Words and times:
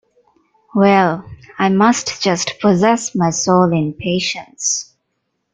Well, 0.73 1.29
I 1.59 1.69
must 1.69 2.23
just 2.23 2.59
possess 2.59 3.13
my 3.13 3.29
soul 3.29 3.71
in 3.71 3.93
patience. 3.93 4.95